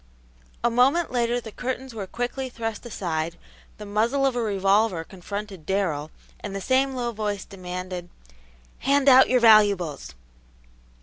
A 0.63 0.71
moment 0.71 1.11
later 1.11 1.39
the 1.39 1.51
curtains 1.51 1.93
were 1.93 2.07
quickly 2.07 2.49
thrust 2.49 2.87
aside, 2.87 3.37
the 3.77 3.85
muzzle 3.85 4.25
of 4.25 4.35
a 4.35 4.41
revolver 4.41 5.03
confronted 5.03 5.63
Darrell, 5.63 6.09
and 6.39 6.55
the 6.55 6.59
same 6.59 6.95
low 6.95 7.11
voice 7.11 7.45
demanded, 7.45 8.09
"Hand 8.79 9.07
out 9.07 9.29
your 9.29 9.39
valuables!" 9.41 10.15